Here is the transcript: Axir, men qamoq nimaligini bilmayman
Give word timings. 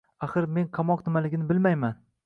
Axir, 0.27 0.47
men 0.55 0.65
qamoq 0.79 1.05
nimaligini 1.11 1.49
bilmayman 1.53 1.99